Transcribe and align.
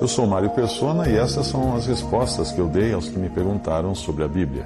Eu 0.00 0.06
sou 0.06 0.28
Mário 0.28 0.50
Persona 0.50 1.08
e 1.08 1.16
essas 1.16 1.46
são 1.46 1.74
as 1.74 1.86
respostas 1.86 2.52
que 2.52 2.60
eu 2.60 2.68
dei 2.68 2.92
aos 2.92 3.08
que 3.08 3.18
me 3.18 3.28
perguntaram 3.28 3.94
sobre 3.96 4.22
a 4.22 4.28
Bíblia. 4.28 4.64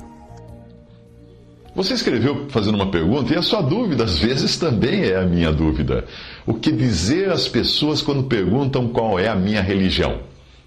Você 1.74 1.94
escreveu 1.94 2.50
fazendo 2.50 2.74
uma 2.74 2.90
pergunta 2.90 3.32
e 3.32 3.36
a 3.38 3.40
sua 3.40 3.62
dúvida 3.62 4.04
às 4.04 4.18
vezes 4.18 4.58
também 4.58 5.04
é 5.04 5.16
a 5.16 5.24
minha 5.24 5.50
dúvida. 5.50 6.04
O 6.46 6.52
que 6.52 6.70
dizer 6.70 7.30
às 7.30 7.48
pessoas 7.48 8.02
quando 8.02 8.24
perguntam 8.24 8.88
qual 8.88 9.18
é 9.18 9.28
a 9.28 9.34
minha 9.34 9.62
religião? 9.62 10.20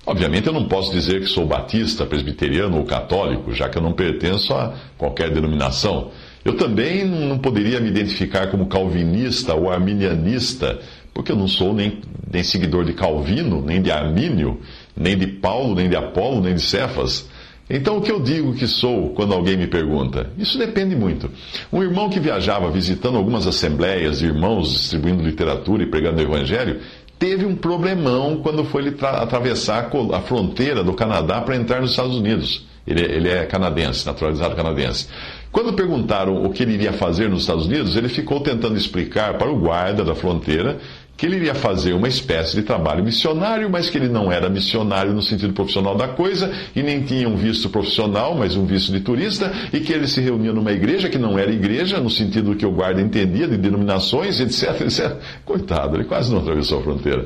Obviamente 0.04 0.48
eu 0.48 0.54
não 0.54 0.68
posso 0.68 0.92
dizer 0.92 1.22
que 1.22 1.28
sou 1.28 1.46
batista, 1.46 2.06
presbiteriano 2.06 2.78
ou 2.78 2.86
católico, 2.86 3.54
já 3.54 3.70
que 3.70 3.78
eu 3.78 3.84
não 3.84 3.94
pertenço 3.94 4.52
a 4.54 4.74
qualquer 4.98 5.30
denominação. 5.30 6.10
Eu 6.44 6.58
também 6.58 7.06
não 7.06 7.38
poderia 7.38 7.80
me 7.80 7.90
identificar 7.90 8.48
como 8.48 8.68
calvinista 8.68 9.54
ou 9.54 9.72
arminianista, 9.72 10.80
porque 11.16 11.32
eu 11.32 11.36
não 11.38 11.48
sou 11.48 11.74
nem, 11.74 12.02
nem 12.30 12.44
seguidor 12.44 12.84
de 12.84 12.92
Calvino, 12.92 13.62
nem 13.62 13.82
de 13.82 13.90
Armínio, 13.90 14.60
nem 14.96 15.18
de 15.18 15.26
Paulo, 15.26 15.74
nem 15.74 15.88
de 15.88 15.96
Apolo, 15.96 16.42
nem 16.42 16.54
de 16.54 16.62
Cefas. 16.62 17.30
Então, 17.70 17.98
o 17.98 18.02
que 18.02 18.12
eu 18.12 18.20
digo 18.20 18.54
que 18.54 18.68
sou 18.68 19.12
quando 19.12 19.34
alguém 19.34 19.56
me 19.56 19.66
pergunta? 19.66 20.30
Isso 20.38 20.58
depende 20.58 20.94
muito. 20.94 21.32
Um 21.72 21.82
irmão 21.82 22.10
que 22.10 22.20
viajava 22.20 22.70
visitando 22.70 23.18
algumas 23.18 23.48
assembleias 23.48 24.20
de 24.20 24.26
irmãos 24.26 24.70
distribuindo 24.72 25.24
literatura 25.24 25.84
e 25.84 25.88
pregando 25.88 26.20
o 26.20 26.22
evangelho, 26.22 26.82
teve 27.18 27.46
um 27.46 27.56
problemão 27.56 28.42
quando 28.44 28.66
foi 28.66 28.94
atravessar 29.02 29.90
a 30.12 30.20
fronteira 30.20 30.84
do 30.84 30.94
Canadá 30.94 31.40
para 31.40 31.56
entrar 31.56 31.80
nos 31.80 31.92
Estados 31.92 32.18
Unidos. 32.18 32.68
Ele, 32.86 33.02
ele 33.02 33.30
é 33.30 33.46
canadense, 33.46 34.06
naturalizado 34.06 34.56
canadense. 34.56 35.08
Quando 35.52 35.74
perguntaram 35.74 36.44
o 36.44 36.52
que 36.52 36.62
ele 36.62 36.74
iria 36.74 36.94
fazer 36.94 37.30
nos 37.30 37.42
Estados 37.42 37.66
Unidos, 37.66 37.96
ele 37.96 38.10
ficou 38.10 38.42
tentando 38.42 38.78
explicar 38.78 39.38
para 39.38 39.50
o 39.50 39.58
guarda 39.58 40.04
da 40.04 40.14
fronteira 40.14 40.80
que 41.18 41.26
ele 41.26 41.38
iria 41.38 41.56
fazer 41.56 41.94
uma 41.94 42.08
espécie 42.08 42.56
de 42.56 42.64
trabalho 42.64 43.04
missionário, 43.04 43.70
mas 43.70 43.90
que 43.90 43.98
ele 43.98 44.10
não 44.10 44.32
era 44.32 44.50
missionário 44.50 45.14
no 45.14 45.22
sentido 45.22 45.54
profissional 45.54 45.96
da 45.96 46.10
coisa, 46.10 46.52
e 46.76 46.84
nem 46.84 47.04
tinha 47.04 47.28
um 47.28 47.36
visto 47.36 47.70
profissional, 47.70 48.36
mas 48.36 48.56
um 48.56 48.66
visto 48.66 48.92
de 48.92 49.00
turista, 49.00 49.52
e 49.72 49.80
que 49.80 49.94
ele 49.94 50.08
se 50.08 50.20
reunia 50.20 50.52
numa 50.52 50.72
igreja 50.72 51.10
que 51.10 51.18
não 51.18 51.40
era 51.40 51.52
igreja, 51.52 52.00
no 52.00 52.10
sentido 52.10 52.56
que 52.56 52.66
o 52.66 52.72
guarda 52.72 53.02
entendia, 53.02 53.48
de 53.48 53.58
denominações, 53.58 54.40
etc, 54.40 54.82
etc. 54.82 55.18
Coitado, 55.46 55.96
ele 55.96 56.04
quase 56.04 56.32
não 56.32 56.40
atravessou 56.40 56.80
a 56.80 56.84
fronteira. 56.84 57.26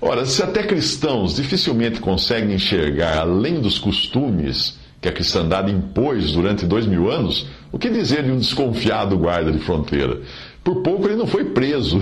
Ora, 0.00 0.24
se 0.24 0.42
até 0.42 0.62
cristãos 0.64 1.36
dificilmente 1.36 2.00
conseguem 2.00 2.54
enxergar 2.54 3.18
além 3.18 3.60
dos 3.60 3.78
costumes 3.78 4.76
que 5.00 5.08
a 5.08 5.12
cristandade 5.12 5.70
impôs 5.70 6.32
durante 6.32 6.66
dois 6.66 6.86
mil 6.86 7.10
anos, 7.10 7.46
o 7.70 7.78
que 7.78 7.88
dizer 7.88 8.24
de 8.24 8.32
um 8.32 8.38
desconfiado 8.38 9.16
guarda 9.16 9.52
de 9.52 9.58
fronteira? 9.58 10.20
Por 10.68 10.82
pouco 10.82 11.06
ele 11.06 11.16
não 11.16 11.26
foi 11.26 11.46
preso. 11.46 11.98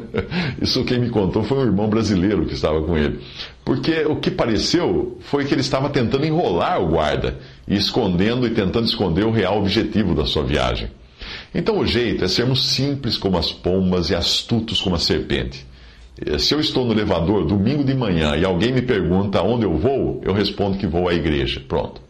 Isso 0.62 0.82
quem 0.86 0.98
me 0.98 1.10
contou 1.10 1.44
foi 1.44 1.58
um 1.58 1.64
irmão 1.64 1.90
brasileiro 1.90 2.46
que 2.46 2.54
estava 2.54 2.80
com 2.80 2.96
ele. 2.96 3.20
Porque 3.62 4.00
o 4.06 4.16
que 4.16 4.30
pareceu 4.30 5.18
foi 5.20 5.44
que 5.44 5.52
ele 5.52 5.60
estava 5.60 5.90
tentando 5.90 6.24
enrolar 6.24 6.80
o 6.82 6.88
guarda 6.88 7.38
e 7.68 7.76
escondendo 7.76 8.46
e 8.46 8.50
tentando 8.50 8.86
esconder 8.86 9.26
o 9.26 9.30
real 9.30 9.58
objetivo 9.58 10.14
da 10.14 10.24
sua 10.24 10.42
viagem. 10.42 10.88
Então 11.54 11.78
o 11.78 11.86
jeito 11.86 12.24
é 12.24 12.28
sermos 12.28 12.64
simples 12.68 13.18
como 13.18 13.36
as 13.36 13.52
pombas 13.52 14.08
e 14.08 14.14
astutos 14.14 14.80
como 14.80 14.96
a 14.96 14.98
serpente. 14.98 15.66
Se 16.38 16.54
eu 16.54 16.60
estou 16.60 16.86
no 16.86 16.94
elevador 16.94 17.44
domingo 17.44 17.84
de 17.84 17.92
manhã 17.92 18.36
e 18.36 18.42
alguém 18.42 18.72
me 18.72 18.80
pergunta 18.80 19.42
onde 19.42 19.66
eu 19.66 19.76
vou, 19.76 20.22
eu 20.24 20.32
respondo 20.32 20.78
que 20.78 20.86
vou 20.86 21.10
à 21.10 21.12
igreja. 21.12 21.62
Pronto. 21.68 22.07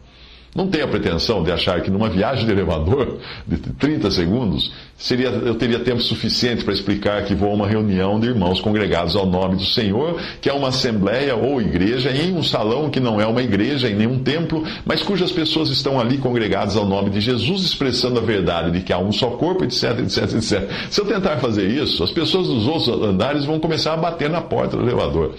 Não 0.55 0.67
tenha 0.67 0.87
pretensão 0.87 1.43
de 1.43 1.51
achar 1.51 1.81
que 1.81 1.91
numa 1.91 2.09
viagem 2.09 2.45
de 2.45 2.51
elevador 2.51 3.19
de 3.47 3.57
30 3.57 4.09
segundos 4.09 4.71
seria, 4.97 5.27
eu 5.27 5.53
teria 5.53 5.79
tempo 5.79 6.01
suficiente 6.01 6.63
para 6.63 6.73
explicar 6.73 7.23
que 7.23 7.35
vou 7.35 7.51
a 7.51 7.53
uma 7.53 7.67
reunião 7.67 8.19
de 8.19 8.27
irmãos 8.27 8.59
congregados 8.59 9.15
ao 9.15 9.27
nome 9.27 9.57
do 9.57 9.63
Senhor, 9.63 10.19
que 10.41 10.49
é 10.49 10.53
uma 10.53 10.69
assembleia 10.69 11.35
ou 11.35 11.61
igreja, 11.61 12.11
em 12.11 12.33
um 12.33 12.41
salão 12.41 12.89
que 12.89 12.99
não 12.99 13.21
é 13.21 13.27
uma 13.27 13.43
igreja, 13.43 13.89
em 13.89 13.95
nenhum 13.95 14.19
templo, 14.19 14.63
mas 14.83 15.03
cujas 15.03 15.31
pessoas 15.31 15.69
estão 15.69 15.99
ali 15.99 16.17
congregadas 16.17 16.75
ao 16.75 16.85
nome 16.85 17.11
de 17.11 17.21
Jesus, 17.21 17.63
expressando 17.63 18.19
a 18.19 18.23
verdade 18.23 18.71
de 18.71 18.81
que 18.81 18.91
há 18.91 18.97
um 18.97 19.11
só 19.11 19.29
corpo, 19.31 19.63
etc, 19.63 19.99
etc, 19.99 20.33
etc. 20.33 20.69
Se 20.89 20.99
eu 20.99 21.05
tentar 21.05 21.37
fazer 21.37 21.67
isso, 21.67 22.03
as 22.03 22.11
pessoas 22.11 22.47
dos 22.47 22.67
outros 22.67 22.87
andares 22.87 23.45
vão 23.45 23.59
começar 23.59 23.93
a 23.93 23.97
bater 23.97 24.29
na 24.29 24.41
porta 24.41 24.75
do 24.75 24.83
elevador. 24.83 25.35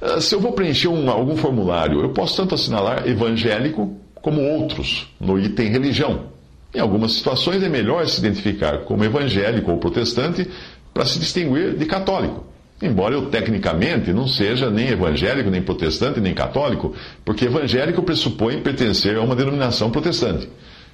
Ah, 0.00 0.20
se 0.20 0.34
eu 0.34 0.40
vou 0.40 0.52
preencher 0.52 0.88
um, 0.88 1.10
algum 1.10 1.36
formulário, 1.36 2.00
eu 2.00 2.10
posso 2.10 2.36
tanto 2.36 2.54
assinalar 2.54 3.06
evangélico 3.06 3.97
como 4.22 4.42
outros 4.42 5.08
no 5.20 5.38
item 5.38 5.68
religião. 5.68 6.26
Em 6.74 6.80
algumas 6.80 7.12
situações 7.12 7.62
é 7.62 7.68
melhor 7.68 8.06
se 8.06 8.20
identificar 8.20 8.78
como 8.80 9.04
evangélico 9.04 9.70
ou 9.70 9.78
protestante 9.78 10.46
para 10.92 11.06
se 11.06 11.18
distinguir 11.18 11.76
de 11.76 11.86
católico. 11.86 12.44
Embora 12.80 13.14
eu 13.14 13.26
tecnicamente 13.26 14.12
não 14.12 14.28
seja 14.28 14.70
nem 14.70 14.88
evangélico, 14.88 15.50
nem 15.50 15.62
protestante, 15.62 16.20
nem 16.20 16.32
católico, 16.32 16.94
porque 17.24 17.46
evangélico 17.46 18.02
pressupõe 18.02 18.60
pertencer 18.60 19.16
a 19.16 19.22
uma 19.22 19.34
denominação 19.34 19.90
protestante. 19.90 20.48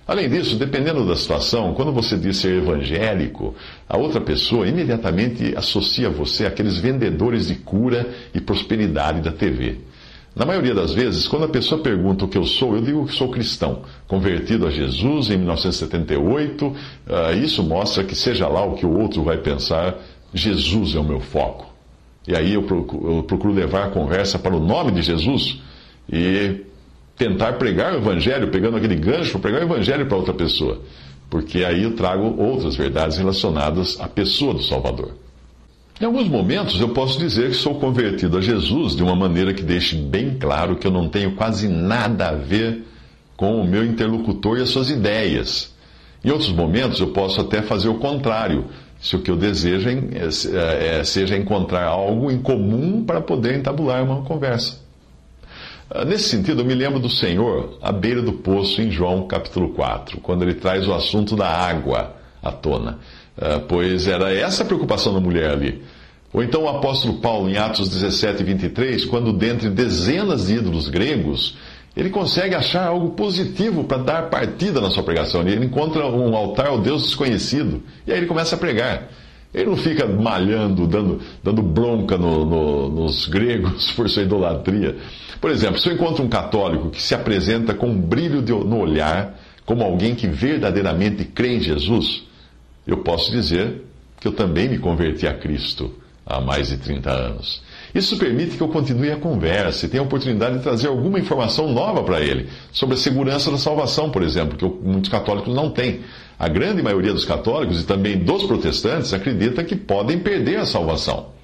Além 0.06 0.28
disso, 0.28 0.56
dependendo 0.56 1.06
da 1.06 1.16
situação, 1.16 1.72
quando 1.74 1.92
você 1.92 2.16
diz 2.16 2.36
ser 2.36 2.58
evangélico, 2.58 3.54
a 3.88 3.96
outra 3.96 4.20
pessoa 4.20 4.68
imediatamente 4.68 5.54
associa 5.56 6.10
você 6.10 6.46
àqueles 6.46 6.78
vendedores 6.78 7.48
de 7.48 7.54
cura 7.54 8.06
e 8.34 8.40
prosperidade 8.40 9.22
da 9.22 9.32
TV. 9.32 9.78
Na 10.34 10.44
maioria 10.44 10.74
das 10.74 10.92
vezes, 10.92 11.28
quando 11.28 11.44
a 11.44 11.48
pessoa 11.48 11.80
pergunta 11.80 12.24
o 12.24 12.28
que 12.28 12.36
eu 12.36 12.44
sou, 12.44 12.74
eu 12.74 12.82
digo 12.82 13.06
que 13.06 13.14
sou 13.14 13.30
cristão, 13.30 13.82
convertido 14.08 14.66
a 14.66 14.70
Jesus 14.70 15.30
em 15.30 15.36
1978. 15.36 16.66
Uh, 16.66 16.74
ah, 17.08 17.32
isso 17.32 17.62
mostra 17.62 18.02
que, 18.02 18.16
seja 18.16 18.48
lá 18.48 18.64
o 18.64 18.74
que 18.74 18.84
o 18.84 18.98
outro 18.98 19.22
vai 19.22 19.38
pensar, 19.38 19.96
Jesus 20.32 20.96
é 20.96 20.98
o 20.98 21.04
meu 21.04 21.20
foco. 21.20 21.72
E 22.26 22.34
aí 22.34 22.54
eu 22.54 22.64
procuro, 22.64 23.18
eu 23.18 23.22
procuro 23.22 23.52
levar 23.52 23.84
a 23.84 23.90
conversa 23.90 24.36
para 24.36 24.56
o 24.56 24.58
nome 24.58 24.90
de 24.90 25.02
Jesus 25.02 25.60
e 26.12 26.62
tentar 27.16 27.52
pregar 27.52 27.92
o 27.92 27.98
Evangelho, 27.98 28.48
pegando 28.48 28.76
aquele 28.76 28.96
gancho, 28.96 29.38
pregar 29.38 29.60
o 29.60 29.64
Evangelho 29.64 30.06
para 30.06 30.16
outra 30.16 30.34
pessoa. 30.34 30.80
Porque 31.30 31.64
aí 31.64 31.84
eu 31.84 31.94
trago 31.94 32.42
outras 32.42 32.74
verdades 32.74 33.18
relacionadas 33.18 34.00
à 34.00 34.08
pessoa 34.08 34.52
do 34.52 34.62
Salvador. 34.62 35.12
Em 36.00 36.06
alguns 36.06 36.28
momentos 36.28 36.80
eu 36.80 36.88
posso 36.88 37.18
dizer 37.18 37.50
que 37.50 37.56
sou 37.56 37.76
convertido 37.76 38.36
a 38.36 38.40
Jesus 38.40 38.96
de 38.96 39.02
uma 39.02 39.14
maneira 39.14 39.54
que 39.54 39.62
deixe 39.62 39.94
bem 39.94 40.36
claro 40.36 40.74
que 40.74 40.86
eu 40.86 40.90
não 40.90 41.08
tenho 41.08 41.36
quase 41.36 41.68
nada 41.68 42.30
a 42.30 42.34
ver 42.34 42.82
com 43.36 43.60
o 43.60 43.66
meu 43.66 43.84
interlocutor 43.84 44.58
e 44.58 44.62
as 44.62 44.70
suas 44.70 44.90
ideias. 44.90 45.72
Em 46.24 46.30
outros 46.30 46.50
momentos 46.50 46.98
eu 46.98 47.08
posso 47.08 47.40
até 47.40 47.62
fazer 47.62 47.88
o 47.88 47.98
contrário, 47.98 48.64
se 49.00 49.14
o 49.14 49.20
que 49.20 49.30
eu 49.30 49.36
desejo 49.36 49.88
é, 49.88 49.92
é, 49.92 50.98
é, 50.98 51.04
seja 51.04 51.36
encontrar 51.36 51.84
algo 51.84 52.28
em 52.28 52.38
comum 52.38 53.04
para 53.04 53.20
poder 53.20 53.56
entabular 53.56 54.02
uma 54.02 54.22
conversa. 54.22 54.82
Ah, 55.88 56.04
nesse 56.04 56.28
sentido, 56.28 56.62
eu 56.62 56.64
me 56.64 56.74
lembro 56.74 56.98
do 56.98 57.10
Senhor 57.10 57.78
à 57.80 57.92
beira 57.92 58.22
do 58.22 58.32
poço 58.32 58.80
em 58.80 58.90
João 58.90 59.28
capítulo 59.28 59.74
4, 59.74 60.20
quando 60.20 60.42
ele 60.42 60.54
traz 60.54 60.88
o 60.88 60.94
assunto 60.94 61.36
da 61.36 61.46
água 61.46 62.16
à 62.42 62.50
tona. 62.50 62.98
Ah, 63.40 63.60
pois 63.66 64.06
era 64.06 64.32
essa 64.32 64.62
a 64.62 64.66
preocupação 64.66 65.12
da 65.12 65.20
mulher 65.20 65.50
ali. 65.50 65.82
Ou 66.32 66.42
então 66.42 66.64
o 66.64 66.68
apóstolo 66.68 67.14
Paulo, 67.14 67.48
em 67.48 67.56
Atos 67.56 67.88
17, 67.88 68.42
23, 68.42 69.04
quando 69.04 69.32
dentre 69.32 69.70
dezenas 69.70 70.46
de 70.46 70.54
ídolos 70.54 70.88
gregos, 70.88 71.56
ele 71.96 72.10
consegue 72.10 72.56
achar 72.56 72.88
algo 72.88 73.10
positivo 73.10 73.84
para 73.84 73.98
dar 73.98 74.30
partida 74.30 74.80
na 74.80 74.90
sua 74.90 75.04
pregação. 75.04 75.42
Ele 75.42 75.64
encontra 75.64 76.04
um 76.06 76.34
altar 76.34 76.66
ao 76.66 76.80
Deus 76.80 77.04
desconhecido. 77.04 77.82
E 78.04 78.12
aí 78.12 78.18
ele 78.18 78.26
começa 78.26 78.56
a 78.56 78.58
pregar. 78.58 79.08
Ele 79.54 79.66
não 79.66 79.76
fica 79.76 80.04
malhando, 80.04 80.88
dando, 80.88 81.20
dando 81.42 81.62
bronca 81.62 82.18
no, 82.18 82.44
no, 82.44 82.88
nos 82.88 83.28
gregos 83.28 83.92
por 83.94 84.10
sua 84.10 84.24
idolatria. 84.24 84.96
Por 85.40 85.52
exemplo, 85.52 85.78
se 85.78 85.88
eu 85.88 85.94
encontro 85.94 86.24
um 86.24 86.28
católico 86.28 86.90
que 86.90 87.00
se 87.00 87.14
apresenta 87.14 87.72
com 87.72 87.90
um 87.90 88.00
brilho 88.00 88.42
de, 88.42 88.50
no 88.50 88.80
olhar, 88.80 89.38
como 89.64 89.84
alguém 89.84 90.16
que 90.16 90.26
verdadeiramente 90.26 91.24
crê 91.24 91.56
em 91.56 91.60
Jesus, 91.60 92.24
eu 92.86 92.98
posso 92.98 93.30
dizer 93.30 93.82
que 94.20 94.28
eu 94.28 94.32
também 94.32 94.68
me 94.68 94.78
converti 94.78 95.26
a 95.26 95.34
Cristo 95.34 95.94
há 96.26 96.40
mais 96.40 96.68
de 96.68 96.78
30 96.78 97.10
anos. 97.10 97.62
Isso 97.94 98.16
permite 98.16 98.56
que 98.56 98.62
eu 98.62 98.68
continue 98.68 99.10
a 99.10 99.16
conversa 99.16 99.86
e 99.86 99.88
tenha 99.88 100.02
a 100.02 100.06
oportunidade 100.06 100.56
de 100.56 100.62
trazer 100.62 100.88
alguma 100.88 101.18
informação 101.18 101.72
nova 101.72 102.02
para 102.02 102.20
ele, 102.20 102.48
sobre 102.72 102.94
a 102.94 102.98
segurança 102.98 103.50
da 103.50 103.58
salvação, 103.58 104.10
por 104.10 104.22
exemplo, 104.22 104.56
que 104.56 104.86
muitos 104.86 105.10
católicos 105.10 105.54
não 105.54 105.70
têm. 105.70 106.00
A 106.38 106.48
grande 106.48 106.82
maioria 106.82 107.12
dos 107.12 107.24
católicos 107.24 107.80
e 107.80 107.84
também 107.84 108.18
dos 108.18 108.44
protestantes 108.44 109.12
acredita 109.12 109.62
que 109.62 109.76
podem 109.76 110.18
perder 110.18 110.56
a 110.56 110.66
salvação. 110.66 111.34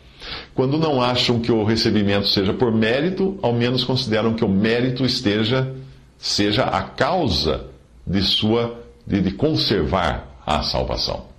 Quando 0.55 0.79
não 0.79 1.01
acham 1.01 1.41
que 1.41 1.53
o 1.53 1.65
recebimento 1.65 2.27
seja 2.27 2.53
por 2.53 2.73
mérito, 2.73 3.39
ao 3.43 3.53
menos 3.53 3.85
consideram 3.85 4.35
que 4.35 4.45
o 4.45 4.49
mérito 4.49 5.05
esteja 5.05 5.75
seja 6.19 6.65
a 6.65 6.83
causa 6.83 7.67
de 8.07 8.21
sua 8.23 8.79
de, 9.07 9.21
de 9.21 9.31
conservar 9.33 10.43
a 10.45 10.63
salvação. 10.63 11.30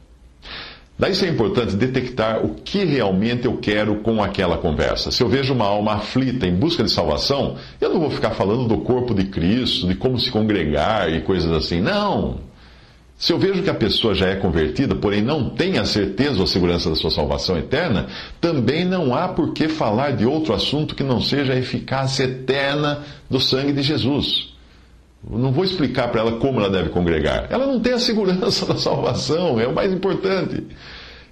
Daí 1.02 1.14
é 1.20 1.30
importante 1.30 1.76
detectar 1.76 2.46
o 2.46 2.54
que 2.54 2.86
realmente 2.86 3.46
eu 3.46 3.58
quero 3.58 3.96
com 4.02 4.22
aquela 4.22 4.60
conversa. 4.60 5.10
Se 5.10 5.24
eu 5.24 5.28
vejo 5.28 5.52
uma 5.52 5.66
alma 5.66 5.94
aflita 5.94 6.46
em 6.46 6.54
busca 6.54 6.84
de 6.84 6.92
salvação, 6.92 7.58
eu 7.82 7.90
não 7.90 8.00
vou 8.00 8.12
ficar 8.12 8.30
falando 8.36 8.68
do 8.68 8.78
corpo 8.82 9.12
de 9.12 9.24
Cristo, 9.24 9.88
de 9.88 9.96
como 9.96 10.20
se 10.20 10.30
congregar 10.30 11.12
e 11.12 11.22
coisas 11.22 11.52
assim. 11.54 11.82
Não. 11.82 12.42
Se 13.18 13.34
eu 13.34 13.40
vejo 13.40 13.64
que 13.64 13.70
a 13.72 13.74
pessoa 13.74 14.14
já 14.14 14.28
é 14.28 14.36
convertida, 14.36 14.94
porém 14.94 15.24
não 15.24 15.50
tem 15.50 15.80
a 15.80 15.86
certeza 15.86 16.38
ou 16.38 16.44
a 16.44 16.48
segurança 16.48 16.88
da 16.88 16.96
sua 16.96 17.10
salvação 17.10 17.58
eterna, 17.58 18.06
também 18.40 18.86
não 18.86 19.16
há 19.16 19.28
por 19.28 19.54
que 19.54 19.68
falar 19.68 20.12
de 20.12 20.28
outro 20.28 20.54
assunto 20.54 20.94
que 20.94 21.04
não 21.04 21.20
seja 21.20 21.54
a 21.54 21.58
eficácia 21.58 22.26
eterna 22.26 23.00
do 23.28 23.40
sangue 23.40 23.74
de 23.74 23.82
Jesus. 23.82 24.51
Não 25.30 25.52
vou 25.52 25.64
explicar 25.64 26.10
para 26.10 26.22
ela 26.22 26.32
como 26.34 26.60
ela 26.60 26.70
deve 26.70 26.90
congregar. 26.90 27.48
Ela 27.50 27.68
não 27.68 27.80
tem 27.80 27.94
a 27.94 28.00
segurança 28.00 28.66
da 28.72 28.76
salvação, 28.76 29.60
é 29.60 29.68
o 29.68 29.74
mais 29.74 29.92
importante. 29.94 30.66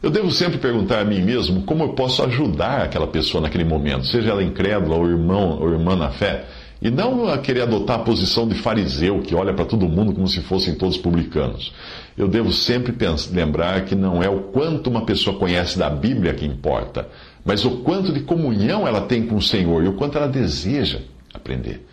Eu 0.02 0.10
devo 0.10 0.32
sempre 0.32 0.58
perguntar 0.58 1.02
a 1.02 1.06
mim 1.06 1.22
mesmo 1.22 1.64
como 1.64 1.84
eu 1.84 1.90
posso 1.90 2.24
ajudar 2.24 2.84
aquela 2.84 3.08
pessoa 3.08 3.42
naquele 3.42 3.66
momento, 3.66 4.08
seja 4.08 4.30
ela 4.30 4.44
incrédula 4.44 4.96
ou 4.96 5.10
irmão 5.10 5.60
ou 5.60 5.70
irmã 5.70 5.96
na 5.96 6.10
fé, 6.10 6.46
e 6.82 6.90
não 6.90 7.38
querer 7.42 7.64
adotar 7.64 7.98
a 7.98 8.04
posição 8.04 8.48
de 8.48 8.56
fariseu 8.56 9.20
que 9.20 9.36
olha 9.36 9.54
para 9.54 9.66
todo 9.66 9.90
mundo 9.90 10.14
como 10.14 10.28
se 10.30 10.40
fossem 10.40 10.76
todos 10.76 10.98
publicanos. 10.98 11.74
Eu 12.18 12.30
devo 12.30 12.54
sempre 12.54 12.96
lembrar 13.34 13.84
que 13.84 13.96
não 13.96 14.24
é 14.24 14.30
o 14.30 14.44
quanto 14.44 14.90
uma 14.90 15.06
pessoa 15.06 15.38
conhece 15.38 15.78
da 15.78 15.90
Bíblia 15.90 16.34
que 16.34 16.46
importa, 16.46 17.10
mas 17.44 17.66
o 17.66 17.80
quanto 17.80 18.14
de 18.14 18.22
comunhão 18.22 18.88
ela 18.88 19.02
tem 19.02 19.28
com 19.28 19.36
o 19.36 19.42
Senhor 19.42 19.84
e 19.84 19.90
o 19.90 19.94
quanto 19.94 20.18
ela 20.18 20.28
deseja 20.28 21.00
aprender. 21.34 21.86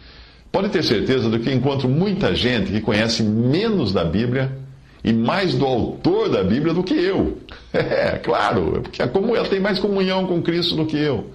Pode 0.56 0.70
ter 0.70 0.82
certeza 0.82 1.28
de 1.28 1.38
que 1.38 1.52
encontro 1.52 1.86
muita 1.86 2.34
gente 2.34 2.72
que 2.72 2.80
conhece 2.80 3.22
menos 3.22 3.92
da 3.92 4.02
Bíblia 4.02 4.56
e 5.04 5.12
mais 5.12 5.52
do 5.52 5.66
autor 5.66 6.30
da 6.30 6.42
Bíblia 6.42 6.72
do 6.72 6.82
que 6.82 6.94
eu. 6.94 7.36
É, 7.74 8.12
claro, 8.16 8.80
porque 8.82 9.02
ela 9.02 9.48
tem 9.50 9.60
mais 9.60 9.78
comunhão 9.78 10.26
com 10.26 10.40
Cristo 10.40 10.74
do 10.74 10.86
que 10.86 10.96
eu. 10.96 11.26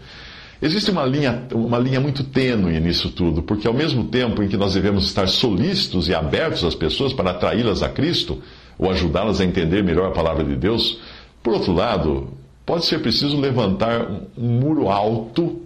Existe 0.60 0.90
uma 0.90 1.06
linha, 1.06 1.44
uma 1.54 1.78
linha 1.78 2.00
muito 2.00 2.24
tênue 2.24 2.80
nisso 2.80 3.12
tudo, 3.12 3.44
porque 3.44 3.68
ao 3.68 3.76
mesmo 3.76 4.06
tempo 4.06 4.42
em 4.42 4.48
que 4.48 4.58
nós 4.58 4.74
devemos 4.74 5.06
estar 5.06 5.28
solícitos 5.28 6.08
e 6.08 6.16
abertos 6.16 6.64
às 6.64 6.74
pessoas 6.74 7.14
para 7.14 7.30
atraí-las 7.30 7.84
a 7.84 7.90
Cristo, 7.90 8.42
ou 8.80 8.90
ajudá-las 8.90 9.40
a 9.40 9.46
entender 9.46 9.84
melhor 9.84 10.08
a 10.08 10.12
palavra 10.12 10.44
de 10.44 10.56
Deus, 10.56 11.00
por 11.44 11.54
outro 11.54 11.74
lado, 11.74 12.30
pode 12.66 12.86
ser 12.86 13.00
preciso 13.02 13.40
levantar 13.40 14.02
um 14.36 14.48
muro 14.48 14.90
alto 14.90 15.62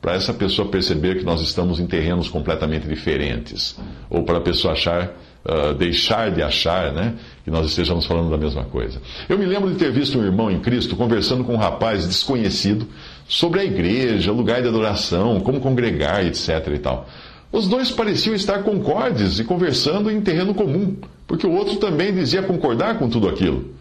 para 0.00 0.14
essa 0.14 0.32
pessoa 0.32 0.68
perceber 0.68 1.18
que 1.18 1.24
nós 1.24 1.40
estamos 1.40 1.80
em 1.80 1.86
terrenos 1.86 2.28
completamente 2.28 2.86
diferentes, 2.86 3.76
ou 4.08 4.22
para 4.22 4.38
a 4.38 4.40
pessoa 4.40 4.74
achar, 4.74 5.12
uh, 5.44 5.74
deixar 5.74 6.30
de 6.30 6.40
achar, 6.40 6.92
né, 6.92 7.14
que 7.44 7.50
nós 7.50 7.66
estejamos 7.66 8.06
falando 8.06 8.30
da 8.30 8.36
mesma 8.36 8.64
coisa. 8.64 9.00
Eu 9.28 9.36
me 9.36 9.44
lembro 9.44 9.70
de 9.70 9.76
ter 9.76 9.90
visto 9.90 10.18
um 10.18 10.24
irmão 10.24 10.50
em 10.50 10.60
Cristo 10.60 10.94
conversando 10.94 11.42
com 11.42 11.54
um 11.54 11.58
rapaz 11.58 12.06
desconhecido 12.06 12.86
sobre 13.28 13.60
a 13.60 13.64
igreja, 13.64 14.30
lugar 14.30 14.62
de 14.62 14.68
adoração, 14.68 15.40
como 15.40 15.60
congregar, 15.60 16.24
etc. 16.24 16.48
e 16.74 16.78
tal. 16.78 17.08
Os 17.50 17.66
dois 17.66 17.90
pareciam 17.90 18.34
estar 18.34 18.62
concordes 18.62 19.40
e 19.40 19.44
conversando 19.44 20.10
em 20.10 20.20
terreno 20.20 20.54
comum, 20.54 20.96
porque 21.26 21.46
o 21.46 21.52
outro 21.52 21.76
também 21.76 22.14
dizia 22.14 22.42
concordar 22.42 22.98
com 22.98 23.08
tudo 23.08 23.28
aquilo. 23.28 23.74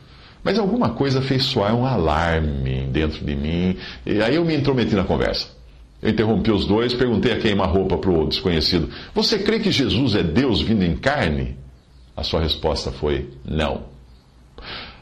Mas 0.43 0.57
alguma 0.57 0.91
coisa 0.91 1.21
fez 1.21 1.43
soar 1.43 1.75
um 1.75 1.85
alarme 1.85 2.87
dentro 2.91 3.23
de 3.23 3.35
mim, 3.35 3.75
e 4.05 4.21
aí 4.21 4.35
eu 4.35 4.45
me 4.45 4.55
intrometi 4.55 4.95
na 4.95 5.03
conversa. 5.03 5.56
Eu 6.01 6.09
interrompi 6.09 6.51
os 6.51 6.65
dois, 6.65 6.93
perguntei 6.93 7.33
a 7.33 7.39
queima-roupa 7.39 7.97
para 7.97 8.11
o 8.11 8.27
desconhecido: 8.27 8.89
Você 9.15 9.39
crê 9.39 9.59
que 9.59 9.71
Jesus 9.71 10.15
é 10.15 10.23
Deus 10.23 10.61
vindo 10.61 10.83
em 10.83 10.95
carne? 10.95 11.57
A 12.15 12.23
sua 12.23 12.41
resposta 12.41 12.91
foi: 12.91 13.29
Não. 13.43 13.83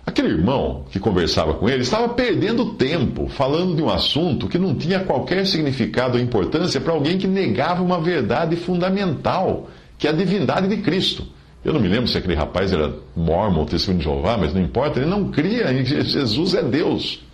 Aquele 0.06 0.30
irmão 0.30 0.86
que 0.92 1.00
conversava 1.00 1.56
com 1.56 1.68
ele 1.68 1.82
estava 1.82 2.10
perdendo 2.10 2.74
tempo 2.74 3.28
falando 3.28 3.76
de 3.76 3.82
um 3.82 3.90
assunto 3.90 4.48
que 4.48 4.60
não 4.60 4.76
tinha 4.76 5.00
qualquer 5.00 5.48
significado 5.48 6.18
ou 6.18 6.24
importância 6.24 6.80
para 6.80 6.94
alguém 6.94 7.18
que 7.18 7.28
negava 7.28 7.82
uma 7.82 8.00
verdade 8.00 8.56
fundamental, 8.56 9.68
que 9.98 10.08
é 10.08 10.12
a 10.12 10.14
divindade 10.14 10.68
de 10.68 10.78
Cristo. 10.78 11.26
Eu 11.64 11.74
não 11.74 11.80
me 11.80 11.88
lembro 11.88 12.08
se 12.08 12.18
aquele 12.18 12.36
rapaz 12.36 12.72
era 12.72 12.94
mormon 13.16 13.62
ou 13.62 13.66
testemunho 13.66 13.98
de 13.98 14.04
Jeová, 14.04 14.38
mas 14.38 14.54
não 14.54 14.62
importa, 14.62 15.00
ele 15.00 15.10
não 15.10 15.32
cria 15.32 15.74
em 15.74 15.84
Jesus 15.84 16.54
é 16.54 16.62
Deus. 16.62 17.25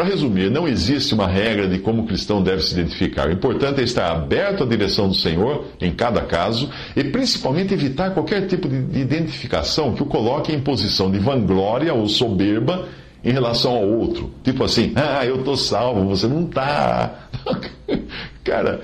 Para 0.00 0.08
resumir, 0.08 0.50
não 0.50 0.66
existe 0.66 1.12
uma 1.12 1.26
regra 1.26 1.68
de 1.68 1.78
como 1.78 2.00
o 2.00 2.06
cristão 2.06 2.42
deve 2.42 2.62
se 2.62 2.72
identificar. 2.72 3.28
O 3.28 3.32
importante 3.32 3.82
é 3.82 3.84
estar 3.84 4.10
aberto 4.10 4.64
à 4.64 4.66
direção 4.66 5.08
do 5.08 5.14
Senhor 5.14 5.66
em 5.78 5.92
cada 5.92 6.22
caso 6.22 6.70
e 6.96 7.04
principalmente 7.04 7.74
evitar 7.74 8.14
qualquer 8.14 8.46
tipo 8.46 8.66
de 8.66 8.98
identificação 8.98 9.92
que 9.92 10.02
o 10.02 10.06
coloque 10.06 10.54
em 10.54 10.58
posição 10.58 11.10
de 11.10 11.18
vanglória 11.18 11.92
ou 11.92 12.08
soberba 12.08 12.88
em 13.22 13.30
relação 13.30 13.72
ao 13.72 13.86
outro. 13.86 14.32
Tipo 14.42 14.64
assim, 14.64 14.94
ah, 14.96 15.26
eu 15.26 15.40
estou 15.40 15.54
salvo, 15.54 16.06
você 16.06 16.26
não 16.26 16.44
está. 16.44 17.28
Cara, 18.42 18.80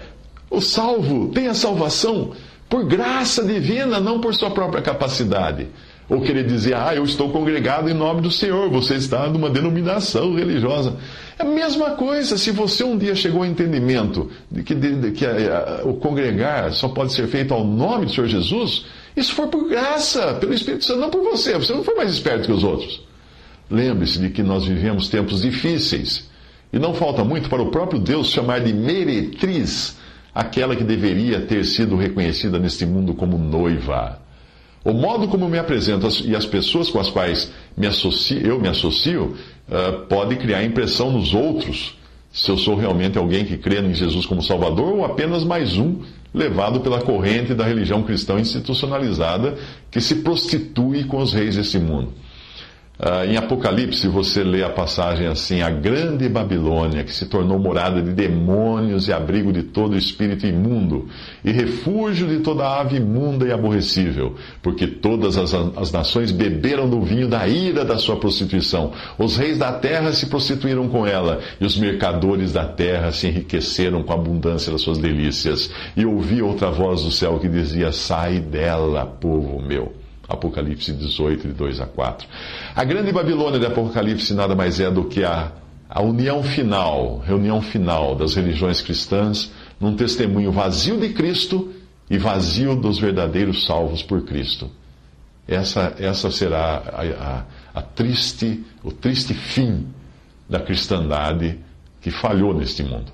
o 0.51 0.61
salvo 0.61 1.31
tem 1.31 1.47
a 1.49 1.55
salvação 1.55 2.33
por 2.69 2.85
graça 2.85 3.43
divina, 3.43 3.99
não 3.99 4.21
por 4.21 4.35
sua 4.35 4.51
própria 4.51 4.83
capacidade. 4.83 5.67
Ou 6.09 6.21
querer 6.21 6.47
dizer, 6.47 6.77
ah, 6.77 6.95
eu 6.95 7.05
estou 7.05 7.31
congregado 7.31 7.89
em 7.91 7.95
nome 7.95 8.21
do 8.21 8.31
Senhor, 8.31 8.71
você 8.71 8.95
está 8.95 9.29
numa 9.29 9.51
denominação 9.51 10.35
religiosa. 10.35 10.97
É 11.37 11.43
a 11.43 11.47
mesma 11.47 11.91
coisa, 11.91 12.39
se 12.39 12.53
você 12.53 12.85
um 12.85 12.97
dia 12.97 13.15
chegou 13.15 13.41
ao 13.41 13.47
entendimento 13.47 14.31
de 14.51 14.63
que, 14.63 14.75
de, 14.75 14.95
de, 14.95 15.11
que 15.11 15.27
a, 15.27 15.81
a, 15.83 15.89
o 15.89 15.95
congregar 15.95 16.73
só 16.73 16.89
pode 16.89 17.13
ser 17.13 17.27
feito 17.27 17.53
ao 17.53 17.65
nome 17.65 18.07
do 18.07 18.13
Senhor 18.13 18.29
Jesus, 18.29 18.87
isso 19.17 19.35
foi 19.35 19.49
por 19.49 19.69
graça, 19.69 20.35
pelo 20.35 20.55
Espírito 20.55 20.85
Santo, 20.85 21.01
não 21.01 21.11
por 21.11 21.23
você. 21.23 21.55
Você 21.55 21.73
não 21.73 21.83
foi 21.83 21.95
mais 21.97 22.13
esperto 22.13 22.47
que 22.47 22.53
os 22.53 22.63
outros. 22.63 23.03
Lembre-se 23.69 24.21
de 24.21 24.31
que 24.31 24.43
nós 24.43 24.65
vivemos 24.65 25.09
tempos 25.09 25.43
difíceis. 25.43 26.31
E 26.73 26.79
não 26.79 26.95
falta 26.95 27.25
muito 27.25 27.49
para 27.49 27.63
o 27.63 27.71
próprio 27.71 27.99
Deus 27.99 28.29
chamar 28.29 28.61
de 28.61 28.73
meretriz 28.73 29.97
aquela 30.35 30.77
que 30.77 30.85
deveria 30.85 31.41
ter 31.41 31.65
sido 31.65 31.97
reconhecida 31.97 32.59
neste 32.59 32.85
mundo 32.85 33.15
como 33.15 33.39
noiva. 33.39 34.21
O 34.87 34.93
modo 34.93 35.27
como 35.27 35.49
me 35.49 35.59
apresento 35.59 36.07
e 36.25 36.37
as 36.37 36.47
pessoas 36.47 36.89
com 36.89 37.01
as 37.01 37.11
quais 37.11 37.51
me 37.77 37.89
associo, 37.89 38.39
eu 38.39 38.61
me 38.61 38.69
associo 38.69 39.35
uh, 39.69 40.07
pode 40.07 40.37
criar 40.37 40.63
impressão 40.63 41.11
nos 41.11 41.35
outros 41.35 41.99
se 42.33 42.49
eu 42.49 42.57
sou 42.57 42.77
realmente 42.77 43.19
alguém 43.19 43.45
que 43.45 43.57
crê 43.57 43.81
em 43.81 43.93
Jesus 43.93 44.25
como 44.27 44.41
Salvador 44.41 44.95
ou 44.95 45.05
apenas 45.05 45.43
mais 45.43 45.77
um 45.77 46.03
levado 46.33 46.79
pela 46.79 47.01
corrente 47.01 47.53
da 47.53 47.65
religião 47.65 48.05
cristã 48.05 48.39
institucionalizada 48.39 49.57
que 49.91 50.01
se 50.01 50.23
prostitui 50.23 51.03
com 51.03 51.17
os 51.21 51.33
reis 51.33 51.57
desse 51.57 51.81
mundo. 51.81 52.13
Uh, 52.99 53.31
em 53.31 53.37
Apocalipse, 53.37 54.09
você 54.09 54.43
lê 54.43 54.65
a 54.65 54.71
passagem 54.71 55.27
assim: 55.27 55.61
a 55.61 55.69
grande 55.69 56.27
Babilônia, 56.31 57.05
que 57.05 57.13
se 57.13 57.27
tornou 57.27 57.59
morada 57.59 58.01
de 58.01 58.11
demônios 58.11 59.07
e 59.07 59.13
abrigo 59.13 59.53
de 59.53 59.65
todo 59.65 59.99
espírito 59.99 60.47
imundo, 60.47 61.07
e 61.45 61.53
refúgio 61.53 62.27
de 62.27 62.39
toda 62.39 62.81
ave 62.81 62.97
imunda 62.97 63.47
e 63.47 63.53
aborrecível, 63.53 64.35
porque 64.63 64.87
todas 64.87 65.37
as, 65.37 65.53
as 65.77 65.93
nações 65.93 66.33
beberam 66.33 66.89
do 66.89 67.03
vinho 67.03 67.29
da 67.29 67.47
ira 67.47 67.85
da 67.85 67.99
sua 67.99 68.17
prostituição. 68.17 68.93
Os 69.19 69.37
reis 69.37 69.59
da 69.59 69.73
terra 69.73 70.11
se 70.13 70.25
prostituíram 70.27 70.89
com 70.89 71.07
ela, 71.07 71.41
e 71.61 71.67
os 71.67 71.77
mercadores 71.77 72.55
da 72.55 72.65
terra 72.65 73.13
se 73.13 73.27
enriqueceram 73.27 74.03
com 74.03 74.13
a 74.13 74.17
abundância 74.17 74.73
das 74.73 74.81
suas 74.81 74.97
delícias. 74.97 75.71
E 75.95 76.07
ouvi 76.07 76.41
outra 76.41 76.71
voz 76.71 77.03
do 77.03 77.11
céu 77.11 77.39
que 77.39 77.49
dizia: 77.49 77.93
Sai 77.93 78.41
dela, 78.41 79.05
povo 79.05 79.61
meu. 79.61 80.06
Apocalipse 80.29 80.93
18, 80.93 81.49
de 81.49 81.55
2 81.55 81.81
a 81.81 81.87
4. 81.87 82.27
A 82.75 82.85
grande 82.85 83.13
Babilônia 83.13 83.61
de 83.61 83.67
Apocalipse 83.67 84.35
nada 84.35 84.55
mais 84.55 84.81
é 84.81 84.91
do 84.91 85.05
que 85.05 85.25
a, 85.25 85.53
a 85.89 86.03
união 86.03 86.43
final, 86.43 87.19
reunião 87.19 87.63
final 87.63 88.15
das 88.15 88.35
religiões 88.35 88.81
cristãs 88.81 89.53
num 89.81 89.95
testemunho 89.95 90.51
vazio 90.51 90.99
de 90.99 91.11
Cristo 91.11 91.73
e 92.11 92.19
vazio 92.19 92.75
dos 92.75 92.99
verdadeiros 92.99 93.67
salvos 93.67 94.03
por 94.03 94.23
Cristo. 94.23 94.71
Essa, 95.47 95.95
essa 95.99 96.31
será 96.31 96.83
a, 96.93 97.03
a, 97.75 97.81
a 97.81 97.83
triste, 97.83 98.65
o 98.83 98.91
triste 98.91 99.33
fim 99.33 99.87
da 100.49 100.59
cristandade 100.59 101.59
que 102.01 102.11
falhou 102.11 102.53
neste 102.53 102.83
mundo. 102.83 103.13